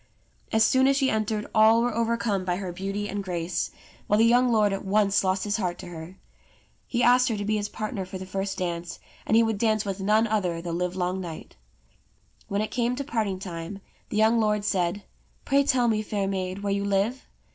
As 0.51 0.63
soon 0.63 0.87
as 0.87 0.97
she 0.97 1.11
entered 1.11 1.45
all 1.53 1.83
were 1.83 1.93
overcome 1.93 2.43
by 2.43 2.55
her 2.55 2.71
beauty 2.73 3.07
and 3.07 3.23
grace, 3.23 3.69
while 4.07 4.17
the 4.17 4.25
young 4.25 4.51
lord 4.51 4.73
at 4.73 4.83
once 4.83 5.23
lost 5.23 5.43
his 5.43 5.57
heart 5.57 5.77
to 5.77 5.89
her. 5.89 6.17
He 6.87 7.03
asked 7.03 7.29
her 7.29 7.37
to 7.37 7.45
be 7.45 7.57
his 7.57 7.69
partner 7.69 8.03
for 8.03 8.17
the 8.17 8.25
first 8.25 8.57
dance; 8.57 8.99
and 9.27 9.37
he 9.37 9.43
would 9.43 9.59
dance 9.59 9.85
with 9.85 9.99
none 9.99 10.25
other 10.25 10.59
the 10.59 10.73
livelong 10.73 11.21
night. 11.21 11.55
When 12.47 12.61
it 12.61 12.71
came 12.71 12.95
to 12.95 13.03
parting 13.03 13.37
time, 13.37 13.77
the 14.09 14.17
young 14.17 14.39
lord 14.39 14.65
said," 14.65 15.03
Pray 15.45 15.63
tell 15.63 15.87
me, 15.87 16.01
fair 16.01 16.27
maid, 16.27 16.63
where 16.63 16.73
you 16.73 16.83
live 16.83 17.27